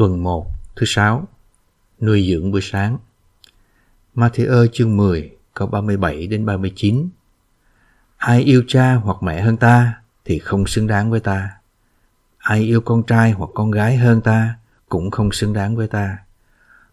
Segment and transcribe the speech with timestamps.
[0.00, 0.46] Tuần 1,
[0.76, 1.28] thứ sáu,
[2.00, 2.98] nuôi dưỡng buổi sáng.
[4.14, 7.08] Matthew chương 10, câu 37 đến 39.
[8.16, 9.94] Ai yêu cha hoặc mẹ hơn ta
[10.24, 11.50] thì không xứng đáng với ta.
[12.38, 14.54] Ai yêu con trai hoặc con gái hơn ta
[14.88, 16.18] cũng không xứng đáng với ta.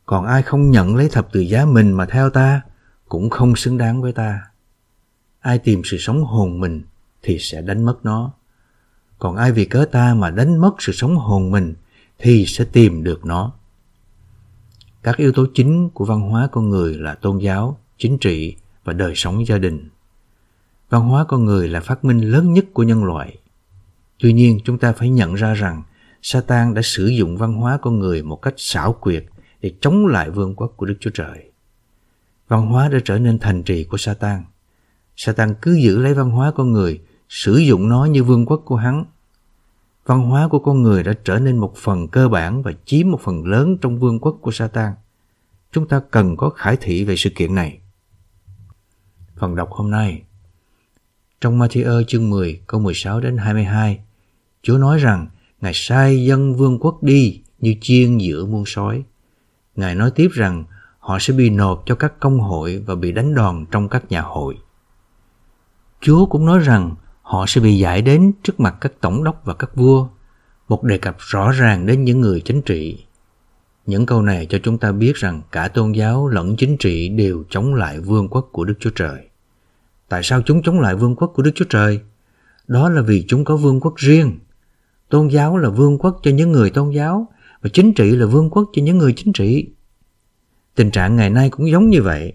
[0.06, 2.62] Còn ai không nhận lấy thập tự giá mình mà theo ta
[3.10, 4.42] cũng không xứng đáng với ta.
[5.40, 6.84] Ai tìm sự sống hồn mình
[7.22, 8.32] thì sẽ đánh mất nó.
[9.20, 11.76] Còn ai vì cớ ta mà đánh mất sự sống hồn mình
[12.20, 13.54] thì sẽ tìm được nó.
[15.04, 18.94] Các yếu tố chính của văn hóa con người là tôn giáo, chính trị và
[18.94, 19.90] đời sống gia đình.
[20.90, 23.38] Văn hóa con người là phát minh lớn nhất của nhân loại.
[24.20, 25.84] Tuy nhiên, chúng ta phải nhận ra rằng
[26.22, 29.26] Satan đã sử dụng văn hóa con người một cách xảo quyệt
[29.62, 31.52] để chống lại vương quốc của Đức Chúa Trời.
[32.48, 34.44] Văn hóa đã trở nên thành trì của Satan.
[35.16, 38.76] Satan cứ giữ lấy văn hóa con người, sử dụng nó như vương quốc của
[38.76, 39.06] hắn
[40.08, 43.22] văn hóa của con người đã trở nên một phần cơ bản và chiếm một
[43.22, 44.94] phần lớn trong vương quốc của Satan.
[45.72, 47.80] Chúng ta cần có khải thị về sự kiện này.
[49.36, 50.22] Phần đọc hôm nay
[51.42, 54.00] Trong Matthew chương 10 câu 16 đến 22
[54.62, 55.28] Chúa nói rằng,
[55.62, 59.04] Ngài sai dân vương quốc đi như chiên giữa muôn sói.
[59.76, 60.64] Ngài nói tiếp rằng,
[61.00, 64.22] họ sẽ bị nộp cho các công hội và bị đánh đòn trong các nhà
[64.22, 64.58] hội.
[66.02, 66.96] Chúa cũng nói rằng
[67.28, 70.08] họ sẽ bị giải đến trước mặt các tổng đốc và các vua,
[70.68, 73.06] một đề cập rõ ràng đến những người chính trị.
[73.86, 77.44] Những câu này cho chúng ta biết rằng cả tôn giáo lẫn chính trị đều
[77.50, 79.28] chống lại vương quốc của Đức Chúa Trời.
[80.10, 82.00] Tại sao chúng chống lại vương quốc của Đức Chúa Trời?
[82.68, 84.40] Đó là vì chúng có vương quốc riêng.
[85.10, 87.28] Tôn giáo là vương quốc cho những người tôn giáo
[87.62, 89.70] và chính trị là vương quốc cho những người chính trị.
[90.76, 92.34] Tình trạng ngày nay cũng giống như vậy.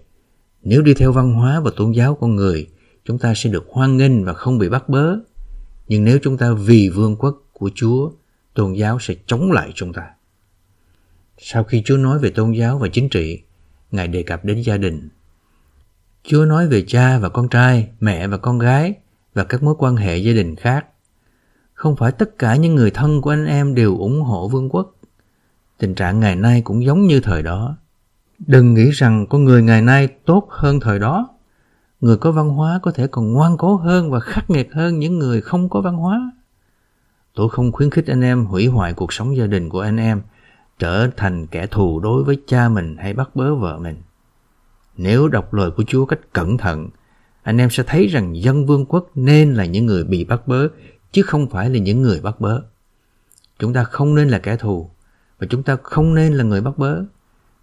[0.63, 2.67] Nếu đi theo văn hóa và tôn giáo con người
[3.05, 5.15] chúng ta sẽ được hoan nghênh và không bị bắt bớ.
[5.87, 8.11] Nhưng nếu chúng ta vì vương quốc của Chúa,
[8.53, 10.09] tôn giáo sẽ chống lại chúng ta.
[11.37, 13.41] Sau khi Chúa nói về tôn giáo và chính trị,
[13.91, 15.09] Ngài đề cập đến gia đình.
[16.23, 18.93] Chúa nói về cha và con trai, mẹ và con gái
[19.33, 20.85] và các mối quan hệ gia đình khác.
[21.73, 24.95] Không phải tất cả những người thân của anh em đều ủng hộ vương quốc.
[25.77, 27.77] Tình trạng ngày nay cũng giống như thời đó.
[28.39, 31.32] Đừng nghĩ rằng con người ngày nay tốt hơn thời đó
[32.03, 35.19] người có văn hóa có thể còn ngoan cố hơn và khắc nghiệt hơn những
[35.19, 36.31] người không có văn hóa.
[37.33, 40.21] Tôi không khuyến khích anh em hủy hoại cuộc sống gia đình của anh em,
[40.79, 43.95] trở thành kẻ thù đối với cha mình hay bắt bớ vợ mình.
[44.97, 46.89] Nếu đọc lời của chúa cách cẩn thận,
[47.43, 50.67] anh em sẽ thấy rằng dân vương quốc nên là những người bị bắt bớ,
[51.11, 52.61] chứ không phải là những người bắt bớ.
[53.59, 54.89] Chúng ta không nên là kẻ thù,
[55.39, 57.01] và chúng ta không nên là người bắt bớ.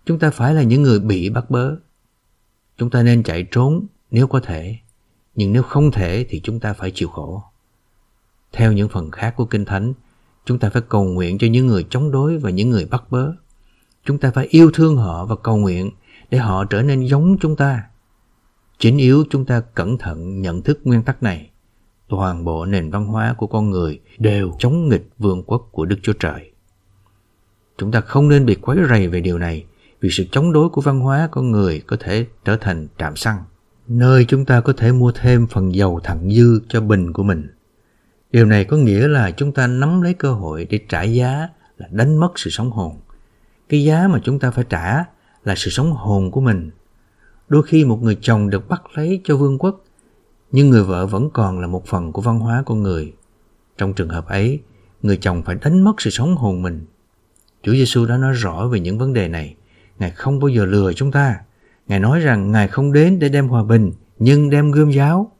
[0.06, 1.76] Chúng ta phải là những người bị bắt bớ.
[2.78, 4.76] Chúng ta nên chạy trốn nếu có thể,
[5.34, 7.42] nhưng nếu không thể thì chúng ta phải chịu khổ.
[8.52, 9.92] Theo những phần khác của Kinh Thánh,
[10.44, 13.32] chúng ta phải cầu nguyện cho những người chống đối và những người bắt bớ.
[14.04, 15.90] Chúng ta phải yêu thương họ và cầu nguyện
[16.30, 17.82] để họ trở nên giống chúng ta.
[18.78, 21.50] Chính yếu chúng ta cẩn thận nhận thức nguyên tắc này.
[22.08, 25.96] Toàn bộ nền văn hóa của con người đều chống nghịch vương quốc của Đức
[26.02, 26.50] Chúa Trời.
[27.78, 29.64] Chúng ta không nên bị quấy rầy về điều này
[30.00, 33.42] vì sự chống đối của văn hóa con người có thể trở thành trạm xăng
[33.90, 37.48] nơi chúng ta có thể mua thêm phần dầu thặng dư cho bình của mình.
[38.32, 41.88] Điều này có nghĩa là chúng ta nắm lấy cơ hội để trả giá là
[41.90, 43.00] đánh mất sự sống hồn.
[43.68, 45.04] Cái giá mà chúng ta phải trả
[45.44, 46.70] là sự sống hồn của mình.
[47.48, 49.84] Đôi khi một người chồng được bắt lấy cho vương quốc,
[50.52, 53.12] nhưng người vợ vẫn còn là một phần của văn hóa con người.
[53.78, 54.60] Trong trường hợp ấy,
[55.02, 56.86] người chồng phải đánh mất sự sống hồn mình.
[57.62, 59.54] Chúa Giêsu đã nói rõ về những vấn đề này.
[59.98, 61.36] Ngài không bao giờ lừa chúng ta.
[61.90, 65.32] Ngài nói rằng Ngài không đến để đem hòa bình, nhưng đem gươm giáo.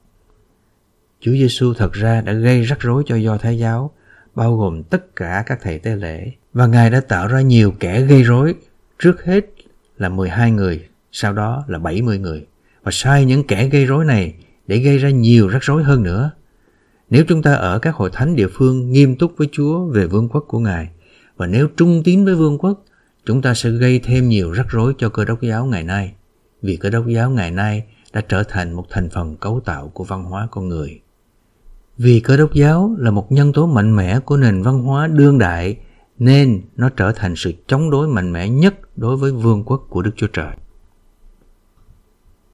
[1.21, 3.91] Chúa Giêsu thật ra đã gây rắc rối cho do Thái giáo,
[4.35, 6.33] bao gồm tất cả các thầy tế lễ.
[6.53, 8.55] Và Ngài đã tạo ra nhiều kẻ gây rối,
[8.99, 9.47] trước hết
[9.99, 12.47] là 12 người, sau đó là 70 người.
[12.83, 14.35] Và sai những kẻ gây rối này
[14.67, 16.31] để gây ra nhiều rắc rối hơn nữa.
[17.11, 20.29] Nếu chúng ta ở các hội thánh địa phương nghiêm túc với Chúa về vương
[20.29, 20.89] quốc của Ngài,
[21.37, 22.85] và nếu trung tín với vương quốc,
[23.27, 26.15] chúng ta sẽ gây thêm nhiều rắc rối cho cơ đốc giáo ngày nay
[26.63, 30.05] vì cơ đốc giáo ngày nay đã trở thành một thành phần cấu tạo của
[30.05, 31.01] văn hóa con người.
[31.99, 35.39] Vì cơ đốc giáo là một nhân tố mạnh mẽ của nền văn hóa đương
[35.39, 35.77] đại,
[36.19, 40.03] nên nó trở thành sự chống đối mạnh mẽ nhất đối với vương quốc của
[40.03, 40.57] Đức Chúa Trời.